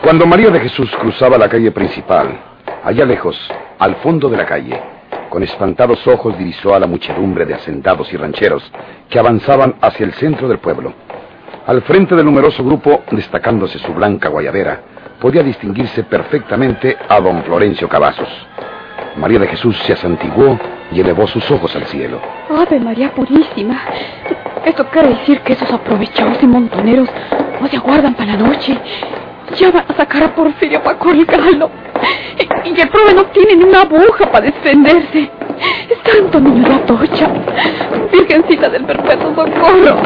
Cuando 0.05 0.27
María 0.27 0.51
de 0.51 0.59
Jesús 0.59 0.87
cruzaba 1.01 1.35
la 1.35 1.49
calle 1.49 1.71
principal, 1.71 2.39
allá 2.83 3.05
lejos, 3.05 3.35
al 3.79 3.95
fondo 3.95 4.29
de 4.29 4.37
la 4.37 4.45
calle, 4.45 4.79
con 5.31 5.41
espantados 5.41 6.05
ojos 6.05 6.37
divisó 6.37 6.75
a 6.75 6.79
la 6.79 6.85
muchedumbre 6.85 7.43
de 7.43 7.55
hacendados 7.55 8.13
y 8.13 8.15
rancheros 8.15 8.61
que 9.09 9.17
avanzaban 9.17 9.77
hacia 9.81 10.05
el 10.05 10.13
centro 10.13 10.47
del 10.47 10.59
pueblo. 10.59 10.93
Al 11.65 11.81
frente 11.81 12.15
del 12.15 12.23
numeroso 12.23 12.63
grupo, 12.63 13.01
destacándose 13.09 13.79
su 13.79 13.95
blanca 13.95 14.29
guayabera, 14.29 14.79
podía 15.19 15.41
distinguirse 15.41 16.03
perfectamente 16.03 16.95
a 17.09 17.19
don 17.19 17.41
Florencio 17.41 17.89
Cavazos. 17.89 18.29
María 19.17 19.39
de 19.39 19.47
Jesús 19.47 19.75
se 19.87 19.93
asantiguó 19.93 20.59
y 20.91 20.99
elevó 20.99 21.25
sus 21.25 21.49
ojos 21.49 21.75
al 21.75 21.87
cielo. 21.87 22.21
Ave 22.55 22.79
María 22.79 23.11
Purísima. 23.11 23.81
Esto 24.63 24.85
quiere 24.85 25.15
decir 25.15 25.39
que 25.39 25.53
esos 25.53 25.71
aprovechados 25.73 26.43
y 26.43 26.45
montoneros 26.45 27.09
no 27.59 27.67
se 27.67 27.77
aguardan 27.77 28.13
para 28.13 28.35
la 28.35 28.47
noche. 28.47 28.79
Ya 29.57 29.71
van 29.71 29.85
a 29.87 29.93
sacar 29.95 30.23
a 30.23 30.35
Porfirio 30.35 30.81
para 30.81 30.97
colgarlo. 30.97 31.69
Y, 32.39 32.69
y 32.69 32.81
el 32.81 32.89
prove 32.89 33.13
no 33.13 33.25
tiene 33.25 33.55
ni 33.55 33.63
una 33.63 33.81
aguja 33.81 34.29
para 34.31 34.45
defenderse. 34.45 35.29
Santo 36.03 36.39
niño 36.39 36.67
de 36.67 36.75
Atocha. 36.75 37.29
Virgencita 38.11 38.69
del 38.69 38.85
perpetuo 38.85 39.33
socorro. 39.35 39.97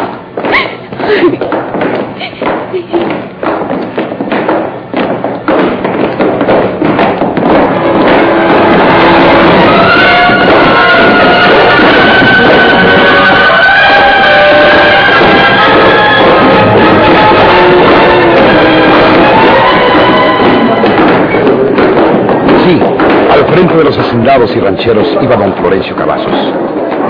Frente 23.60 23.76
de 23.76 23.84
los 23.84 23.98
hacendados 23.98 24.56
y 24.56 24.60
rancheros 24.62 25.06
iba 25.22 25.36
don 25.36 25.54
Florencio 25.56 25.94
Cavazos, 25.94 26.54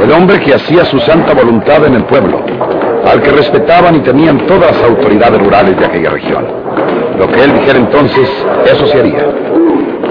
el 0.04 0.12
hombre 0.12 0.40
que 0.40 0.56
hacía 0.56 0.84
su 0.86 1.00
santa 1.02 1.36
voluntad 1.36 1.86
en 1.86 1.94
el 1.94 2.04
pueblo, 2.06 2.42
al 3.06 3.22
que 3.22 3.30
respetaban 3.30 3.98
y 3.98 4.00
temían 4.00 4.48
todas 4.48 4.72
las 4.72 4.84
autoridades 4.84 5.40
rurales 5.40 5.78
de 5.78 5.86
aquella 5.86 6.10
región. 6.10 6.48
Lo 7.20 7.28
que 7.28 7.44
él 7.44 7.54
dijera 7.54 7.78
entonces, 7.78 8.28
eso 8.66 8.88
se 8.88 9.00
haría. 9.00 9.28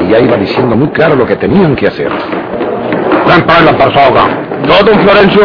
Y 0.00 0.12
ya 0.12 0.20
iba 0.20 0.36
diciendo 0.36 0.76
muy 0.76 0.88
claro 0.90 1.16
lo 1.16 1.26
que 1.26 1.34
tenían 1.34 1.74
que 1.74 1.88
hacer. 1.88 2.12
Ven 3.26 3.42
para 3.42 3.60
la 3.62 3.72
persona. 3.72 4.28
No, 4.62 4.88
don 4.88 5.00
Florencio, 5.00 5.42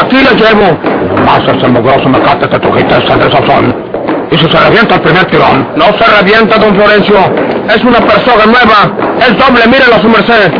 aquí 0.00 0.18
la 0.22 0.32
llevo. 0.34 0.78
Más 1.26 1.40
ese 1.40 1.66
mugroso 1.66 2.48
que 2.48 2.58
trujiste 2.60 2.94
de 2.94 3.30
sazón. 3.32 3.74
Y 4.30 4.36
si 4.36 4.48
se 4.48 4.60
revienta 4.60 4.94
el 4.94 5.00
primer 5.00 5.24
tirón. 5.24 5.66
No 5.74 5.86
se 5.98 6.16
revienta, 6.16 6.58
don 6.58 6.76
Florencio. 6.76 7.16
Es 7.74 7.82
una 7.82 7.98
persona 7.98 8.46
nueva. 8.46 9.07
Es 9.20 9.36
doble, 9.36 9.66
mírelo 9.66 9.96
a 9.96 10.00
su 10.00 10.08
merced. 10.08 10.52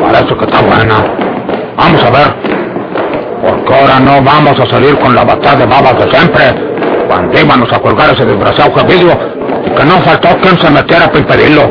Parece 0.00 0.34
que 0.34 0.44
está 0.44 0.60
buena. 0.60 0.96
Vamos 1.76 2.04
a 2.04 2.10
ver. 2.10 2.34
Porque 3.42 3.74
ahora 3.74 4.00
no 4.00 4.22
vamos 4.22 4.58
a 4.58 4.66
salir 4.66 4.98
con 4.98 5.14
la 5.14 5.24
batalla 5.24 5.58
de 5.58 5.66
babas 5.66 5.98
de 5.98 6.10
siempre. 6.10 6.54
Cuando 7.08 7.40
íbamos 7.40 7.72
a 7.72 7.78
colgar 7.78 8.10
ese 8.10 8.24
desgraciado 8.24 8.72
y 9.64 9.70
que 9.70 9.84
no 9.84 10.00
faltó 10.02 10.28
quien 10.40 10.58
se 10.58 10.70
metiera 10.70 11.06
para 11.06 11.18
impedirlo. 11.18 11.62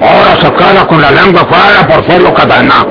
Ahora 0.00 0.40
se 0.40 0.52
queda 0.52 0.86
con 0.86 1.00
la 1.00 1.10
lengua 1.10 1.44
fuera 1.44 1.86
por 1.86 2.04
Porfirio 2.04 2.34
Cadena. 2.34 2.86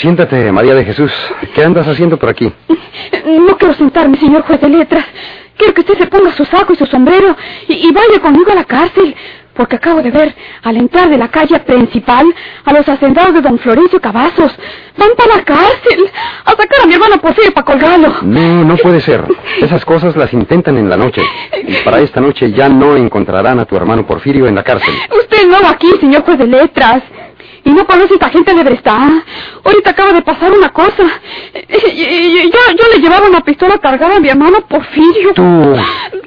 Siéntate, 0.00 0.52
María 0.52 0.74
de 0.74 0.84
Jesús. 0.84 1.12
¿Qué 1.54 1.64
andas 1.64 1.86
haciendo 1.86 2.16
por 2.18 2.28
aquí? 2.28 2.52
No 3.24 3.58
quiero 3.58 3.74
sentarme, 3.74 4.16
señor 4.16 4.42
juez 4.42 4.60
de 4.60 4.68
letras. 4.70 5.04
Quiero 5.56 5.74
que 5.74 5.80
usted 5.82 5.98
se 5.98 6.06
ponga 6.06 6.32
su 6.32 6.44
saco 6.46 6.72
y 6.72 6.76
su 6.76 6.86
sombrero 6.86 7.36
y, 7.68 7.88
y 7.88 7.92
vaya 7.92 8.20
conmigo 8.20 8.50
a 8.52 8.54
la 8.54 8.64
cárcel. 8.64 9.14
Porque 9.52 9.76
acabo 9.76 10.00
de 10.00 10.10
ver, 10.10 10.34
al 10.62 10.76
entrar 10.76 11.10
de 11.10 11.18
la 11.18 11.28
calle 11.28 11.58
principal, 11.60 12.24
a 12.64 12.72
los 12.72 12.88
hacendados 12.88 13.34
de 13.34 13.40
don 13.40 13.58
Florencio 13.58 14.00
Cavazos. 14.00 14.56
Van 14.96 15.10
para 15.16 15.36
la 15.36 15.44
cárcel 15.44 16.08
a 16.44 16.50
sacar 16.50 16.80
a 16.84 16.86
mi 16.86 16.94
hermano 16.94 17.18
Porfirio 17.20 17.52
para 17.52 17.64
colgarlo. 17.66 18.14
No, 18.22 18.64
no 18.64 18.76
puede 18.76 19.00
ser. 19.00 19.24
Esas 19.60 19.84
cosas 19.84 20.16
las 20.16 20.32
intentan 20.32 20.78
en 20.78 20.88
la 20.88 20.96
noche. 20.96 21.22
Y 21.66 21.74
para 21.84 22.00
esta 22.00 22.20
noche 22.20 22.52
ya 22.52 22.68
no 22.68 22.96
encontrarán 22.96 23.58
a 23.58 23.64
tu 23.64 23.76
hermano 23.76 24.06
Porfirio 24.06 24.46
en 24.46 24.54
la 24.54 24.62
cárcel. 24.62 24.94
Usted 25.10 25.38
es 25.38 25.48
nuevo 25.48 25.66
aquí, 25.66 25.88
señor 26.00 26.22
juez 26.22 26.38
de 26.38 26.46
letras. 26.46 27.02
Y 27.64 27.70
no 27.70 27.86
conoce 27.86 28.14
esta 28.14 28.30
gente 28.30 28.54
de 28.54 28.64
Brestá. 28.64 29.24
Ahorita 29.64 29.90
acaba 29.90 30.12
de 30.12 30.22
pasar 30.22 30.52
una 30.52 30.70
cosa. 30.70 31.02
Yo, 31.68 32.74
yo 32.76 32.88
le 32.94 33.00
llevaba 33.00 33.28
una 33.28 33.40
pistola 33.40 33.78
cargada 33.78 34.16
a 34.16 34.20
mi 34.20 34.28
hermano 34.28 34.66
Porfirio. 34.68 35.34
Tú. 35.34 35.76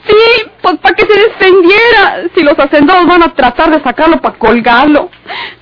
Sí, 0.08 0.44
pues 0.62 0.78
para 0.78 0.96
que 0.96 1.06
se 1.06 1.20
defendiera. 1.20 2.24
Si 2.36 2.44
los 2.44 2.58
hacendados 2.58 3.06
van 3.08 3.24
a 3.24 3.34
tratar 3.34 3.72
de 3.72 3.82
sacarlo 3.82 4.20
para 4.22 4.38
colgarlo. 4.38 5.10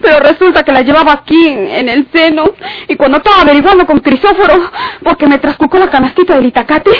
Pero 0.01 0.19
resulta 0.19 0.63
que 0.63 0.71
la 0.71 0.81
llevaba 0.81 1.13
aquí, 1.13 1.47
en 1.47 1.89
el 1.89 2.07
seno. 2.11 2.45
Y 2.87 2.95
cuando 2.95 3.17
estaba 3.17 3.41
averiguando 3.41 3.85
con 3.85 3.99
Crisóforo, 3.99 4.71
porque 5.03 5.27
me 5.27 5.37
trascucó 5.37 5.77
la 5.77 5.89
canastita 5.89 6.35
del 6.35 6.47
itacate, 6.47 6.91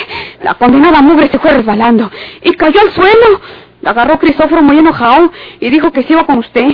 la 0.42 0.54
condenada 0.54 1.02
mugre 1.02 1.28
se 1.28 1.38
fue 1.38 1.52
resbalando. 1.52 2.10
Y 2.42 2.52
cayó 2.54 2.80
al 2.80 2.92
suelo. 2.92 3.40
Agarró 3.84 4.18
Crisóforo 4.18 4.62
muy 4.62 4.78
enojado 4.78 5.32
y 5.58 5.70
dijo 5.70 5.90
que 5.90 6.02
se 6.02 6.12
iba 6.12 6.26
con 6.26 6.38
usted. 6.38 6.66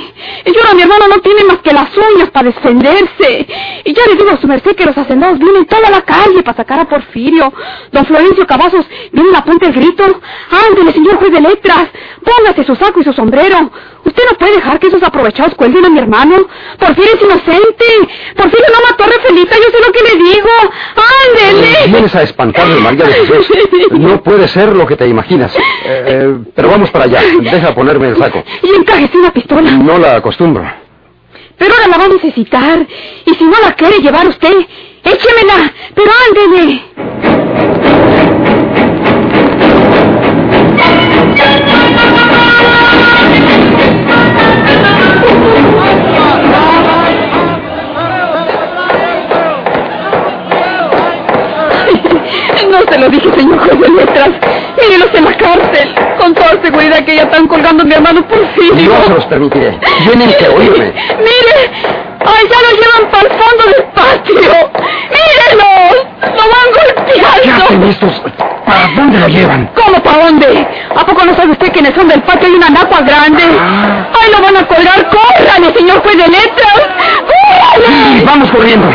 Y 0.44 0.56
ahora 0.56 0.74
mi 0.74 0.82
hermano 0.82 1.06
no 1.08 1.18
tiene 1.20 1.44
más 1.44 1.58
que 1.58 1.72
las 1.72 1.88
uñas 1.96 2.30
para 2.30 2.50
defenderse. 2.50 3.46
Y 3.84 3.92
ya 3.94 4.02
le 4.06 4.16
digo 4.16 4.30
a 4.30 4.40
su 4.40 4.48
merced 4.48 4.74
que 4.74 4.84
los 4.84 4.98
hacendados 4.98 5.38
vienen 5.38 5.66
toda 5.66 5.88
la 5.88 6.02
calle 6.02 6.42
para 6.42 6.56
sacar 6.56 6.80
a 6.80 6.88
Porfirio. 6.88 7.52
Don 7.92 8.04
Florencio 8.06 8.46
Cavazos 8.46 8.86
viene 9.12 9.28
en 9.28 9.32
la 9.32 9.44
puente 9.44 9.66
el 9.66 9.72
grito. 9.72 10.04
Ándele, 10.68 10.92
señor 10.92 11.16
juez 11.16 11.32
de 11.32 11.40
letras. 11.40 11.88
Póngase 12.24 12.64
su 12.64 12.74
saco 12.74 13.00
y 13.00 13.04
su 13.04 13.12
sombrero. 13.12 13.70
Usted 14.04 14.22
no 14.30 14.38
puede 14.38 14.56
dejar 14.56 14.78
que 14.78 14.86
esos 14.88 15.02
aprovechados 15.02 15.54
cuelguen 15.54 15.84
a 15.84 15.90
mi 15.90 15.98
hermano. 15.98 16.46
Porfirio 16.78 17.14
es 17.14 17.22
inocente. 17.22 17.84
Porfirio 18.36 18.66
no 18.72 18.90
mató 18.90 19.04
a 19.04 19.06
Refelita, 19.06 19.56
yo 19.56 19.64
sé 19.64 19.86
lo 19.86 19.92
que 19.92 20.04
le 20.04 20.24
digo. 20.24 20.50
Vienes 21.88 22.14
a 22.14 22.22
espantarme, 22.22 22.76
María 22.76 23.06
de 23.06 23.12
Jesús. 23.12 23.46
No 23.92 24.22
puede 24.22 24.48
ser 24.48 24.74
lo 24.74 24.86
que 24.86 24.96
te 24.96 25.06
imaginas. 25.06 25.54
Eh, 25.56 25.60
eh, 25.84 26.38
pero 26.54 26.68
vamos 26.70 26.90
para 26.90 27.04
allá. 27.04 27.20
Deja 27.40 27.74
ponerme 27.74 28.08
el 28.08 28.16
saco. 28.16 28.44
Y 28.62 28.74
encajese 28.74 29.18
una 29.18 29.30
pistola. 29.30 29.70
No 29.70 29.98
la 29.98 30.16
acostumbro. 30.16 30.64
Pero 31.58 31.72
ahora 31.74 31.88
la 31.88 31.98
va 31.98 32.04
a 32.04 32.08
necesitar. 32.08 32.86
Y 33.24 33.34
si 33.34 33.44
no 33.44 33.60
la 33.62 33.72
quiere 33.72 33.98
llevar 33.98 34.26
usted, 34.28 34.54
échemela. 35.04 35.72
Pero 35.94 36.10
ándele. 36.28 36.82
No 52.76 52.92
se 52.92 52.98
lo 52.98 53.08
dije, 53.08 53.30
señor 53.34 53.58
juez 53.58 53.80
de 53.80 53.88
letras. 53.88 54.28
Mírelos 54.78 55.08
en 55.14 55.24
la 55.24 55.32
cárcel. 55.32 55.94
Con 56.18 56.34
toda 56.34 56.62
seguridad 56.62 57.04
que 57.06 57.16
ya 57.16 57.22
están 57.22 57.46
colgando 57.46 57.82
a 57.82 57.86
mi 57.86 57.94
hermano 57.94 58.26
Porfirio. 58.28 58.92
No 58.92 59.04
se 59.04 59.10
los 59.14 59.24
permitiré. 59.26 59.78
Tienen 60.04 60.34
que 60.34 60.48
oírme. 60.48 60.92
¡Mire! 61.18 61.70
¡Ay, 62.20 62.44
ya 62.50 62.60
lo 62.60 62.70
llevan 62.76 63.10
para 63.10 63.22
el 63.22 63.30
fondo 63.30 63.64
del 63.64 63.84
patio! 63.94 64.70
¡Mírenlos! 65.14 66.06
¡Lo 66.20 66.42
van 66.52 67.06
¿Qué 67.06 67.20
hacen 67.20 67.50
golpeando! 67.56 67.86
estos? 67.86 68.22
¿Para 68.66 68.88
dónde 68.94 69.18
lo 69.20 69.28
llevan? 69.28 69.70
¿Cómo 69.74 70.02
para 70.02 70.24
dónde? 70.24 70.68
¿A 70.94 71.06
poco 71.06 71.24
no 71.24 71.34
sabe 71.34 71.52
usted 71.52 71.72
que 71.72 71.78
en 71.78 71.86
el 71.86 71.94
fondo 71.94 72.12
del 72.12 72.22
patio 72.24 72.48
hay 72.48 72.54
una 72.56 72.68
napa 72.68 73.00
grande? 73.00 73.42
Ah. 73.58 74.06
¡Ay, 74.20 74.30
lo 74.32 74.42
van 74.42 74.56
a 74.56 74.66
colgar! 74.66 75.08
¡Córrale, 75.08 75.72
señor 75.74 76.02
juez 76.02 76.16
de 76.18 76.28
letras! 76.28 76.88
¡Córrale! 77.26 78.24
Vamos 78.24 78.50
corriendo. 78.50 78.88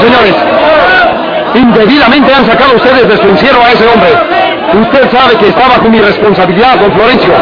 Señores. 0.00 0.34
Indebidamente 1.54 2.34
han 2.34 2.46
sacado 2.46 2.76
ustedes 2.76 3.08
de 3.08 3.16
su 3.16 3.28
encierro 3.28 3.62
a 3.62 3.72
ese 3.72 3.86
hombre. 3.86 4.10
Usted 4.74 5.10
sabe 5.10 5.36
que 5.38 5.48
está 5.48 5.68
bajo 5.68 5.88
mi 5.88 6.00
responsabilidad, 6.00 6.78
don 6.78 6.92
Florencio. 6.92 7.32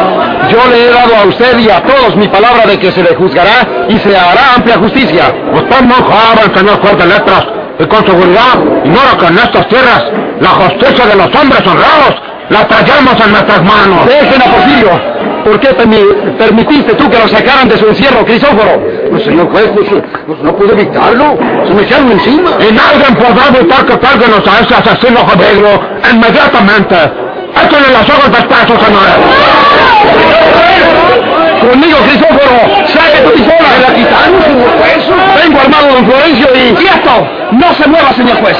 Yo 0.49 0.69
le 0.69 0.85
he 0.85 0.91
dado 0.93 1.15
a 1.15 1.25
usted 1.25 1.57
y 1.59 1.69
a 1.69 1.81
todos 1.81 2.15
mi 2.15 2.27
palabra 2.27 2.65
de 2.65 2.77
que 2.77 2.91
se 2.91 3.03
le 3.03 3.15
juzgará 3.15 3.67
y 3.89 3.97
se 3.97 4.15
hará 4.15 4.53
amplia 4.55 4.77
justicia. 4.77 5.33
Usted 5.53 5.81
no 5.81 5.95
joven, 5.95 6.55
señor 6.55 6.79
juez 6.81 6.97
de 6.97 7.05
letras, 7.07 7.45
y 7.79 7.85
con 7.85 8.05
seguridad 8.05 8.53
ignora 8.85 9.17
que 9.19 9.25
en 9.25 9.37
estas 9.37 9.67
tierras 9.67 10.05
la 10.39 10.49
justicia 10.49 11.05
de 11.07 11.15
los 11.15 11.35
hombres 11.35 11.61
honrados 11.65 12.21
la 12.49 12.67
traemos 12.67 13.19
en 13.19 13.31
nuestras 13.31 13.63
manos. 13.63 14.05
Dejen 14.05 14.41
a 14.41 14.45
Porfirio. 14.45 15.14
¿Por 15.45 15.59
qué 15.59 15.69
permi- 15.77 16.37
permitiste 16.39 16.93
tú 16.95 17.07
que 17.09 17.19
lo 17.19 17.27
sacaran 17.27 17.69
de 17.69 17.77
su 17.77 17.87
encierro, 17.87 18.25
Crisóforo? 18.25 18.81
Pues, 19.11 19.23
señor 19.23 19.47
juez, 19.51 19.69
pues, 19.75 19.87
pues, 20.25 20.39
no 20.41 20.55
pude 20.55 20.73
evitarlo. 20.73 21.37
Se 21.67 21.73
me 21.73 21.83
echaron 21.83 22.11
encima. 22.11 22.49
Y 22.67 22.73
nadie 22.73 23.05
podrá 23.15 23.55
evitar 23.55 23.85
que 23.85 23.99
carguenos 23.99 24.41
a 24.47 24.59
ese 24.61 24.73
asesino 24.73 25.19
Javier 25.27 25.79
inmediatamente. 26.11 26.95
Échenle 27.63 27.89
las 27.93 28.09
ojos 28.09 28.31
despacio, 28.31 28.75
señores. 28.79 29.15
Conmigo, 31.61 31.97
Crisóforo. 31.99 32.87
Saque 32.87 33.17
tu 33.23 33.31
pistola. 33.31 33.69
¿Me 33.75 33.87
la 33.87 33.93
quitaron, 33.93 34.41
señor 34.43 34.69
juez? 34.79 35.43
Vengo 35.43 35.59
armado, 35.61 35.87
don 35.93 36.05
Florencio, 36.05 36.47
y... 36.55 36.73
¡Quieto! 36.73 37.27
No 37.51 37.73
se 37.75 37.87
mueva, 37.87 38.13
señor 38.13 38.37
juez. 38.41 38.57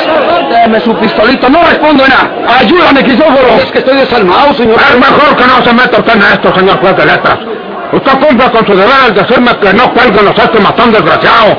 Deme 0.56 0.80
su 0.80 0.96
pistolito, 0.96 1.50
no 1.50 1.60
respondo 1.64 2.04
nada. 2.08 2.60
Ayúdame, 2.60 3.04
Crisóforo. 3.04 3.48
Es 3.58 3.72
que 3.72 3.80
estoy 3.80 3.98
desalmado, 3.98 4.54
señor 4.54 4.78
Es 4.80 4.98
mejor 4.98 5.36
que 5.36 5.46
no 5.46 5.66
se 5.66 5.74
meta 5.74 5.98
usted 6.00 6.16
en 6.16 6.22
esto, 6.22 6.56
señor 6.56 6.80
juez 6.80 6.96
de 6.96 7.06
letras. 7.06 7.38
Usted 7.92 8.12
cumple 8.20 8.52
con 8.52 8.66
su 8.66 8.74
deber 8.74 8.96
al 9.06 9.14
decirme 9.14 9.52
que 9.60 9.74
no 9.74 9.94
cuelguen 9.94 10.26
los 10.26 10.38
este 10.38 10.60
matón 10.60 10.92
desgraciado. 10.92 11.58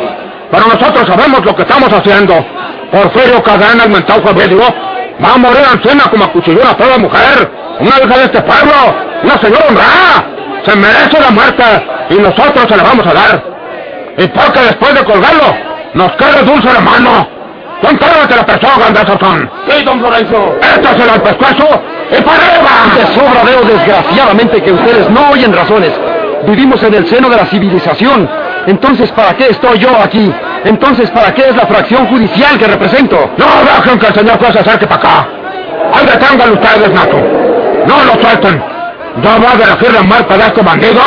Pero 0.50 0.67
nosotros 0.67 1.07
sabemos 1.07 1.45
lo 1.45 1.55
que 1.55 1.62
estamos 1.62 1.93
haciendo. 1.93 2.35
Porfirio 2.91 3.43
Cadena, 3.43 3.85
el 3.85 3.91
mental 3.91 4.23
Javier, 4.25 4.57
va 4.57 5.35
a 5.35 5.37
morir 5.37 5.65
anciana 5.71 6.05
como 6.11 6.25
acuchilló 6.25 6.62
una 6.62 6.75
toda 6.75 6.99
mujer. 6.99 7.50
Una 7.81 7.97
hija 7.99 8.19
de 8.19 8.25
este 8.25 8.41
pueblo. 8.41 8.75
Una 9.25 9.38
señora 9.38 9.64
honrada. 9.68 10.25
Se 10.64 10.75
merece 10.75 11.20
la 11.20 11.31
muerte 11.31 11.64
y 12.11 12.14
nosotros 12.14 12.64
se 12.68 12.77
la 12.77 12.83
vamos 12.83 13.07
a 13.07 13.12
dar. 13.12 13.44
Y 14.18 14.27
porque 14.29 14.61
después 14.61 14.94
de 14.94 15.05
colgarlo, 15.05 15.55
nos 15.94 16.12
quede 16.12 16.42
dulce 16.44 16.73
de 16.73 16.81
mano. 16.81 17.36
Encárgate 17.90 18.37
la 18.37 18.46
persona, 18.46 18.87
Anderson. 18.87 19.51
Sí, 19.68 19.83
don 19.85 20.01
Florencio. 20.01 20.59
Échasela 20.61 21.12
al 21.14 21.22
pescuezo 21.22 21.83
y 22.11 22.22
para 22.22 22.38
De 22.38 23.03
arriba. 23.03 23.14
sobra 23.14 23.42
veo 23.44 23.62
desgraciadamente 23.62 24.62
que 24.62 24.72
ustedes 24.72 25.11
no 25.11 25.31
oyen 25.31 25.53
razones. 25.53 25.92
Vivimos 26.46 26.83
en 26.83 26.94
el 26.94 27.07
seno 27.07 27.29
de 27.29 27.37
la 27.37 27.46
civilización. 27.46 28.29
Entonces, 28.66 29.11
¿para 29.12 29.35
qué 29.37 29.49
estoy 29.49 29.79
yo 29.79 29.90
aquí? 30.03 30.33
Entonces, 30.64 31.11
¿para 31.11 31.33
qué 31.33 31.49
es 31.49 31.57
la 31.57 31.66
fracción 31.66 32.07
judicial 32.09 32.59
que 32.59 32.66
represento? 32.66 33.31
No 33.37 33.46
dejen 33.64 33.99
que 33.99 34.07
el 34.09 34.14
señor 34.14 34.38
juez 34.38 34.53
se 34.53 34.59
acerque 34.61 34.87
para 34.87 35.01
acá. 35.01 35.29
Ahí 35.94 36.07
deténganlo 36.07 36.55
ustedes, 36.55 36.90
Nato. 36.92 37.16
No 37.87 38.05
lo 38.05 38.20
suelten. 38.20 38.62
Yo 39.22 39.31
voy 39.38 39.46
a 39.46 39.57
dirigir 39.66 39.92
la 39.94 40.03
muerte 40.03 40.37
de 40.37 40.44
este 40.44 40.61
bandido 40.62 41.01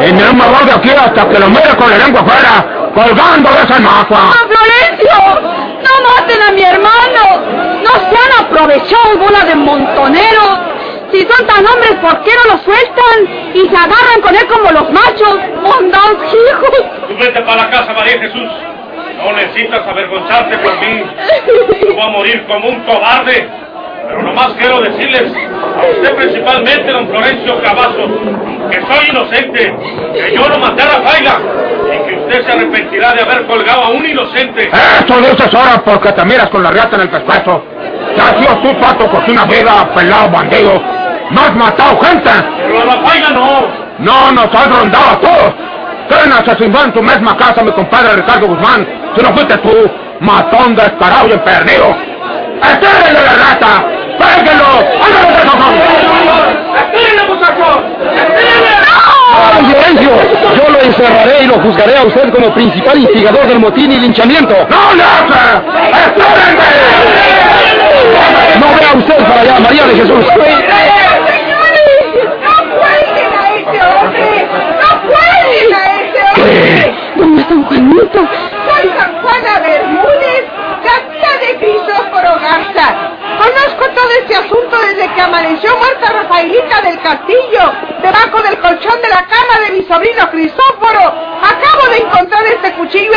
y 0.00 0.12
no 0.12 0.34
me 0.34 0.44
voy 0.44 0.64
de 0.66 0.72
aquí 0.72 0.90
hasta 0.90 1.28
que 1.28 1.38
lo 1.38 1.48
mire 1.48 1.68
con 1.78 1.88
la 1.90 1.98
lengua 1.98 2.22
fuera, 2.24 2.64
colgando 2.94 3.50
de 3.50 3.62
esa 3.62 3.78
napa. 3.78 4.30
¡Ah, 4.32 4.46
Florencio! 4.48 5.40
¡No 5.42 6.08
maten 6.08 6.42
a 6.42 6.52
mi 6.52 6.62
hermano! 6.62 7.82
¡No 7.82 7.90
sean 7.90 8.46
aprovechados, 8.46 9.18
bola 9.18 9.44
de 9.44 9.54
montoneros! 9.56 10.58
Si 11.12 11.20
son 11.20 11.46
tan 11.46 11.66
hombres, 11.66 11.94
¿por 12.00 12.22
qué 12.22 12.30
no 12.34 12.54
los 12.54 12.62
sueltan? 12.62 13.52
Y 13.54 13.68
se 13.68 13.76
agarran 13.76 14.20
con 14.22 14.34
él 14.34 14.46
como 14.46 14.70
los 14.70 14.90
machos. 14.90 15.38
¡Mondados 15.62 16.34
hijos! 16.34 17.08
Tú 17.08 17.16
vete 17.18 17.40
para 17.42 17.62
la 17.62 17.70
casa, 17.70 17.92
María 17.92 18.18
Jesús. 18.20 18.50
No 19.18 19.32
necesitas 19.32 19.86
avergonzarte 19.86 20.58
por 20.58 20.76
mí. 20.80 21.04
Yo 21.86 21.94
voy 21.94 22.02
a 22.02 22.08
morir 22.08 22.44
como 22.48 22.68
un 22.68 22.80
cobarde. 22.80 23.48
Pero 24.06 24.22
nomás 24.22 24.52
quiero 24.58 24.82
decirles, 24.82 25.32
a 25.32 25.86
usted 25.86 26.14
principalmente, 26.14 26.92
don 26.92 27.08
Florencio 27.08 27.62
Cavazos, 27.62 28.10
que 28.70 28.80
soy 28.82 29.08
inocente, 29.08 29.74
que 30.12 30.34
yo 30.36 30.48
no 30.48 30.58
maté 30.58 30.82
a 30.82 30.98
Rafaela 30.98 31.40
usted 32.34 32.46
se 32.46 32.52
arrepentirá 32.52 33.12
de 33.12 33.22
haber 33.22 33.46
colgado 33.46 33.84
a 33.84 33.88
un 33.90 34.04
inocente. 34.04 34.70
Eso 34.70 35.18
dices 35.18 35.54
ahora 35.54 35.82
porque 35.84 36.12
te 36.12 36.24
miras 36.24 36.48
con 36.48 36.62
la 36.62 36.70
riata 36.70 36.96
en 36.96 37.02
el 37.02 37.10
pescuezo. 37.10 37.62
¿Qué 38.14 38.20
has 38.20 38.38
sido 38.38 38.58
tú, 38.58 38.80
pato, 38.80 39.10
por 39.10 39.22
una 39.28 39.44
vida, 39.44 39.88
pelado 39.94 40.30
bandido? 40.30 40.82
¿No 41.30 41.40
has 41.40 41.54
matado 41.54 42.00
gente? 42.00 42.30
Pero 42.66 42.80
a 42.80 42.96
Rafaela 42.96 43.30
no. 43.30 43.84
No 43.98 44.32
nos 44.32 44.54
has 44.54 44.68
rondado 44.68 45.10
a 45.10 45.20
todos. 45.20 45.54
¿Quién 46.08 46.32
asesinó 46.32 46.84
en 46.84 46.92
tu 46.92 47.02
misma 47.02 47.36
casa 47.36 47.62
mi 47.62 47.72
compadre 47.72 48.16
Ricardo 48.16 48.48
Guzmán? 48.48 48.86
Si 49.16 49.22
no 49.22 49.32
fuiste 49.32 49.56
tú, 49.58 49.90
matón 50.20 50.74
descarado 50.74 51.28
y 51.28 51.32
emperdido. 51.32 51.96
¡Estírenle 52.62 53.20
la 53.20 53.32
rata! 53.34 53.84
¡Péguenlo! 54.18 54.64
¡Ándale, 55.04 55.36
desojón! 55.38 55.74
¡Estírenle, 56.76 57.34
muchachos! 57.34 59.03
¡Don 59.54 59.66
Florencio! 59.70 60.10
Yo 60.56 60.64
lo 60.70 60.80
encerraré 60.80 61.44
y 61.44 61.46
lo 61.46 61.54
juzgaré 61.54 61.96
a 61.96 62.02
usted 62.04 62.32
como 62.32 62.52
principal 62.54 62.98
instigador 62.98 63.46
del 63.46 63.58
motín 63.58 63.92
y 63.92 63.98
linchamiento. 63.98 64.54
¡No 64.68 64.94
le 64.94 65.02
hace! 65.02 65.58
¡Estírenme! 66.06 66.64
No 68.60 68.66
vea 68.78 68.92
usted 68.96 69.18
para 69.24 69.40
allá, 69.40 69.58
María 69.60 69.86
de 69.86 69.94
Jesús. 69.96 70.24
¡No 70.24 70.32
cuelguen 72.74 73.32
a 73.34 73.54
ese 73.54 73.78
hombre! 73.82 74.28
¡No 74.80 74.90
cuelguen 75.02 75.74
a 75.74 75.76
ese 76.00 76.20
hombre! 76.30 76.94
¿Dónde 77.16 77.42
San 77.48 77.64
Juanito? 77.64 78.18
Soy 78.18 78.86
San 78.98 79.12
Juana 79.22 79.60
Bermúdez, 79.60 80.44
la 80.84 80.96
tía 81.10 81.32
de 81.40 81.50
Crisóforo 81.58 82.32
Garza. 82.40 82.86
Conozco 83.38 83.84
todo 83.94 84.10
este 84.20 84.34
asunto 84.36 84.76
desde 84.88 85.12
que 85.12 85.20
amaneció 85.20 85.76
muerta 85.76 86.12
Rafaelita 86.12 86.80
del 86.82 87.00
Castillo, 87.00 87.72
debajo 88.02 88.42
del 88.42 88.58
colchón 88.58 89.02
de 89.02 89.08
la 89.08 89.26
cama 89.26 89.60
de 89.66 89.72
mi 89.76 89.82
sobrino 89.86 90.30
Crisóforo. 90.30 91.04
Acabo 91.42 91.90
de 91.90 91.98
encontrar 91.98 92.44
este 92.46 92.72
cuchillo 92.72 93.12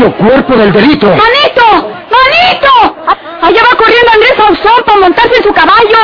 cuerpo 0.00 0.56
del 0.56 0.72
delito. 0.72 1.06
¡Manito! 1.06 1.64
¡Manito! 2.10 2.96
Allá 3.42 3.60
va 3.62 3.76
corriendo 3.76 4.12
Andrés 4.12 4.34
Ausón 4.38 4.84
para 4.86 4.98
montarse 5.00 5.36
en 5.36 5.42
su 5.42 5.52
caballo. 5.52 5.98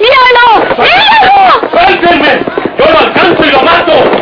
¡Míralo! 0.00 0.76
¡Míralo! 0.78 1.70
¡Suéltenme! 1.70 2.44
¡Yo 2.78 2.92
lo 2.92 2.98
alcanzo 2.98 3.44
y 3.44 3.50
lo 3.50 3.62
mato! 3.62 4.13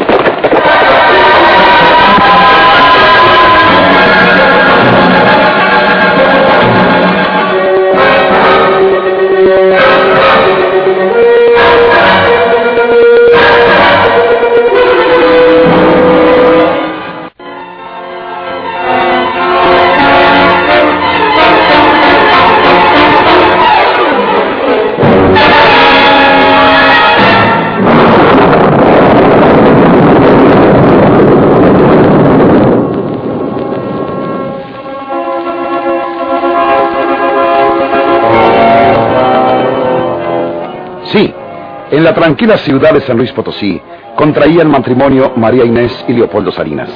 La 42.12 42.20
tranquila 42.20 42.58
ciudad 42.58 42.92
de 42.92 43.00
San 43.00 43.16
Luis 43.16 43.32
Potosí 43.32 43.80
contraía 44.16 44.60
el 44.60 44.68
matrimonio 44.68 45.32
María 45.34 45.64
Inés 45.64 46.04
y 46.06 46.12
Leopoldo 46.12 46.52
Salinas. 46.52 46.90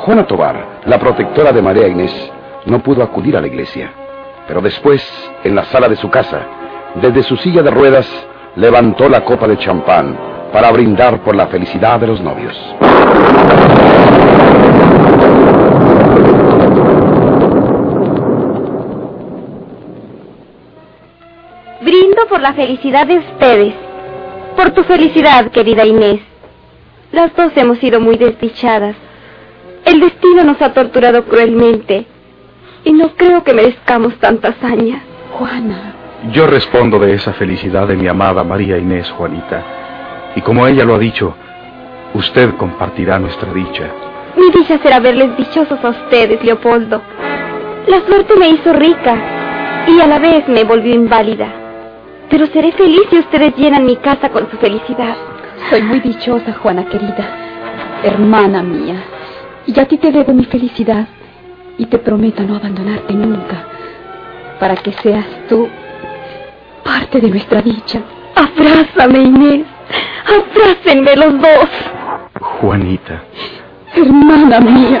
Juana 0.00 0.26
Tobar, 0.26 0.82
la 0.84 0.98
protectora 0.98 1.50
de 1.50 1.62
María 1.62 1.88
Inés, 1.88 2.12
no 2.66 2.80
pudo 2.80 3.02
acudir 3.02 3.38
a 3.38 3.40
la 3.40 3.46
iglesia. 3.46 3.90
Pero 4.46 4.60
después, 4.60 5.02
en 5.44 5.54
la 5.54 5.64
sala 5.64 5.88
de 5.88 5.96
su 5.96 6.10
casa, 6.10 6.40
desde 6.96 7.22
su 7.22 7.38
silla 7.38 7.62
de 7.62 7.70
ruedas, 7.70 8.06
levantó 8.56 9.08
la 9.08 9.24
copa 9.24 9.48
de 9.48 9.56
champán 9.56 10.14
para 10.52 10.70
brindar 10.72 11.20
por 11.20 11.34
la 11.34 11.46
felicidad 11.46 11.98
de 11.98 12.06
los 12.06 12.20
novios. 12.20 12.54
Brindo 21.80 22.26
por 22.28 22.42
la 22.42 22.52
felicidad 22.52 23.06
de 23.06 23.16
ustedes. 23.20 23.93
Por 24.56 24.70
tu 24.70 24.84
felicidad, 24.84 25.50
querida 25.50 25.84
Inés. 25.84 26.20
Las 27.12 27.34
dos 27.34 27.52
hemos 27.56 27.78
sido 27.78 28.00
muy 28.00 28.16
desdichadas. 28.16 28.96
El 29.84 30.00
destino 30.00 30.44
nos 30.44 30.60
ha 30.62 30.72
torturado 30.72 31.24
cruelmente. 31.24 32.06
Y 32.84 32.92
no 32.92 33.10
creo 33.16 33.42
que 33.42 33.52
merezcamos 33.52 34.14
tanta 34.16 34.48
hazaña. 34.48 35.02
Juana. 35.32 35.94
Yo 36.32 36.46
respondo 36.46 36.98
de 36.98 37.14
esa 37.14 37.32
felicidad 37.32 37.88
de 37.88 37.96
mi 37.96 38.06
amada 38.06 38.44
María 38.44 38.78
Inés, 38.78 39.10
Juanita. 39.10 39.62
Y 40.36 40.40
como 40.40 40.66
ella 40.66 40.84
lo 40.84 40.94
ha 40.94 40.98
dicho, 40.98 41.34
usted 42.14 42.54
compartirá 42.56 43.18
nuestra 43.18 43.52
dicha. 43.52 43.90
Mi 44.36 44.50
dicha 44.50 44.78
será 44.78 45.00
verles 45.00 45.36
dichosos 45.36 45.84
a 45.84 45.88
ustedes, 45.90 46.42
Leopoldo. 46.44 47.02
La 47.86 48.00
suerte 48.06 48.34
me 48.36 48.48
hizo 48.48 48.72
rica 48.72 49.16
y 49.86 50.00
a 50.00 50.06
la 50.06 50.18
vez 50.18 50.48
me 50.48 50.64
volvió 50.64 50.94
inválida. 50.94 51.63
Pero 52.30 52.46
seré 52.46 52.72
feliz 52.72 53.02
si 53.10 53.18
ustedes 53.18 53.56
llenan 53.56 53.84
mi 53.84 53.96
casa 53.96 54.28
con 54.30 54.50
su 54.50 54.56
felicidad. 54.56 55.16
Soy 55.70 55.82
muy 55.82 56.00
dichosa, 56.00 56.52
Juana 56.52 56.84
querida, 56.86 57.26
hermana 58.02 58.62
mía. 58.62 58.96
Y 59.66 59.78
a 59.78 59.86
ti 59.86 59.96
te 59.98 60.10
debo 60.10 60.32
mi 60.32 60.44
felicidad. 60.44 61.06
Y 61.76 61.86
te 61.86 61.98
prometo 61.98 62.42
no 62.44 62.56
abandonarte 62.56 63.12
nunca, 63.14 63.64
para 64.60 64.76
que 64.76 64.92
seas 64.92 65.24
tú 65.48 65.68
parte 66.84 67.20
de 67.20 67.30
nuestra 67.30 67.60
dicha. 67.62 68.00
Abrázame, 68.36 69.18
Inés. 69.18 69.66
Abrácenme 70.24 71.16
los 71.16 71.40
dos. 71.40 71.68
Juanita. 72.60 73.22
Hermana 73.94 74.60
mía. 74.60 75.00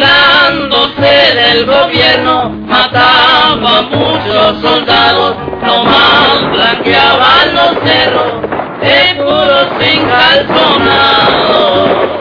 burlándose 0.00 1.34
del 1.34 1.66
gobierno, 1.66 2.48
mataba 2.66 3.78
a 3.78 3.82
muchos 3.82 4.60
soldados, 4.62 5.36
nomás 5.62 6.50
blanqueaban 6.52 7.54
los 7.54 7.76
cerros, 7.84 8.32
de 8.80 9.14
puros 9.16 9.68
encalzonados. 9.80 12.19